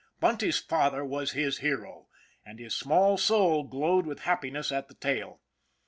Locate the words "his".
1.33-1.59, 2.57-2.75